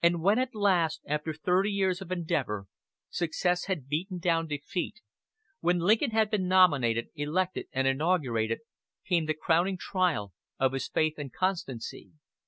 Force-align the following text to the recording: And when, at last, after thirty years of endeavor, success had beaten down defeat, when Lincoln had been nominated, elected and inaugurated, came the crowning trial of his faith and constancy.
And 0.00 0.22
when, 0.22 0.38
at 0.38 0.54
last, 0.54 1.00
after 1.08 1.34
thirty 1.34 1.72
years 1.72 2.00
of 2.00 2.12
endeavor, 2.12 2.66
success 3.08 3.64
had 3.64 3.88
beaten 3.88 4.20
down 4.20 4.46
defeat, 4.46 5.00
when 5.58 5.80
Lincoln 5.80 6.12
had 6.12 6.30
been 6.30 6.46
nominated, 6.46 7.08
elected 7.16 7.66
and 7.72 7.88
inaugurated, 7.88 8.60
came 9.08 9.26
the 9.26 9.34
crowning 9.34 9.76
trial 9.76 10.32
of 10.60 10.72
his 10.72 10.86
faith 10.86 11.14
and 11.18 11.32
constancy. 11.32 12.12